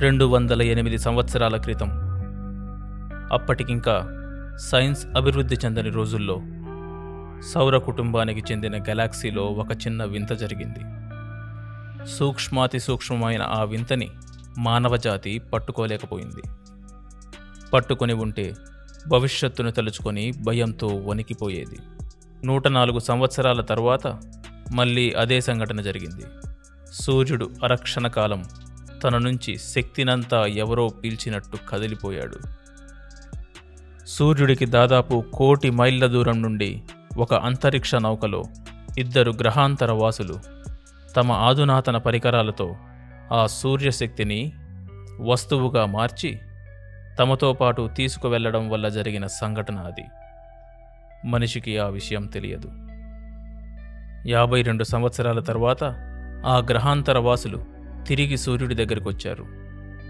రెండు 0.00 0.24
వందల 0.24 0.62
ఎనిమిది 0.62 0.98
సంవత్సరాల 0.98 1.56
క్రితం. 1.56 1.90
అప్పటికింకా 3.32 4.08
సైన్స్ 4.56 5.06
అభివృద్ధి 5.06 5.56
చెందని 5.64 5.90
రోజుల్లో 5.90 6.42
సౌర 7.52 7.78
కుటుంబానికి 7.78 8.52
చెందిన 8.52 8.82
గెలాక్సీలో 8.82 9.42
ఒక 9.42 9.72
చిన్న 9.72 10.04
వింత 10.04 10.32
జరిగింది. 10.32 10.80
సూక్ష్మాతి 12.06 12.78
సూక్ష్మమైన 12.78 13.42
ఆ 13.42 13.64
వింతని 13.64 14.10
మానవజాతి 14.58 15.38
పట్టుకోలేకపోయింది. 15.38 16.42
పట్టుకొని 17.70 18.12
ఉంటే 18.12 18.54
భవిష్యత్తును 19.08 19.70
తలుచుకొని 19.70 20.32
భయంతో 20.46 20.86
వణికిపోయేది. 20.86 21.78
నూట 22.46 22.68
నాలుగు 22.68 22.98
సంవత్సరాల 22.98 23.60
తర్వాత 23.60 24.06
మళ్ళీ 24.74 25.12
అదే 25.12 25.40
సంఘటన 25.40 25.80
జరిగింది. 25.80 26.24
సూర్యుడు 26.92 27.50
అరక్షణ 27.64 28.06
కాలం 28.06 28.44
తన 29.02 29.18
నుంచి 29.18 29.58
శక్తినంతా 29.58 30.46
ఎవరో 30.46 30.88
పీల్చినట్టు 30.88 31.58
కదిలిపోయాడు. 31.68 32.66
సూర్యుడికి 34.06 34.66
దాదాపు 34.66 35.24
కోటి 35.34 35.70
మైళ్ళ 35.70 36.06
దూరం 36.06 36.42
నుండి 36.42 36.82
ఒక 37.18 37.34
అంతరిక్ష 37.34 37.94
నౌకలో 37.94 38.44
ఇద్దరు 38.98 39.30
గ్రహాంతర 39.30 39.92
వాసులు 39.92 40.40
తమ 41.16 41.32
ఆధునాతన 41.32 41.96
పరికరాలతో 41.96 42.76
ఆ 43.32 43.46
సూర్యశక్తిని 43.46 44.52
వస్తువుగా 45.20 45.86
మార్చి 45.86 46.38
తమతో 47.18 47.52
పాటు 47.52 47.90
తీసుకువెళ్ళడం 47.96 48.70
వల్ల 48.70 48.88
జరిగిన 48.88 49.26
సంఘటన 49.26 49.76
అది. 49.76 50.04
మనిషికి 51.28 51.78
ఆ 51.78 51.86
విషయం 51.86 52.26
తెలియదు. 52.26 52.72
యాభై 54.28 54.62
రెండు 54.62 54.84
సంవత్సరాల 54.84 55.40
తర్వాత 55.40 55.84
ఆ 56.46 56.66
గ్రహాంతర 56.70 57.18
వాసులు 57.18 57.75
తిరిగి 58.08 58.36
సూర్యుడి 58.36 58.74
దగ్గరికి 58.74 59.08
వచ్చారు. 59.08 59.46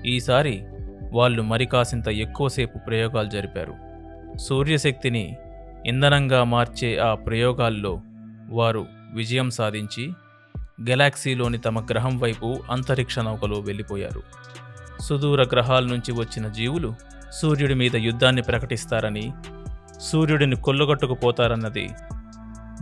ఈసారి 0.07 0.65
వాళ్ళు 1.13 1.43
మరి 1.43 1.67
కాసింత 1.67 2.09
ఎక్కువసేపు 2.09 2.79
ప్రయోగాలు 2.79 3.31
జరిపారు. 3.31 3.75
సూర్యశక్తిని 4.39 5.37
ఇంధనంగా 5.87 6.45
మార్చే 6.45 6.99
ఆ 6.99 7.15
ప్రయోగాల్లో 7.15 8.01
వారు 8.51 8.87
విజయం 9.15 9.51
సాధించి 9.51 10.13
గెలాక్సీలోని 10.89 11.59
తమ 11.59 11.81
గ్రహం 11.81 12.19
వైపు 12.19 12.59
అంతరిక్ష 12.71 13.19
నౌకలో 13.19 13.61
వెళ్ళిపోయారు. 13.61 14.23
సుదూర 15.03 15.43
గ్రహాల 15.43 15.85
నుంచి 15.85 16.13
వచ్చిన 16.13 16.49
జీవులు 16.49 16.95
సూర్యుడి 17.33 17.75
మీద 17.75 17.97
యుద్ధాన్ని 17.97 18.43
ప్రకటిస్తారని 18.43 19.33
సూర్యుడిని 20.01 20.57
కొల్లగొట్టుకుపోతారన్నది 20.57 21.91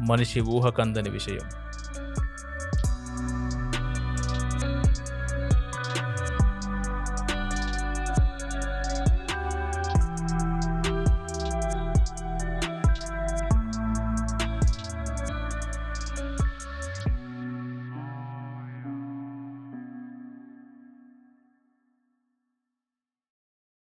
మనిషి 0.09 0.41
ఊహకందని 0.41 1.11
విషయం. 1.11 1.47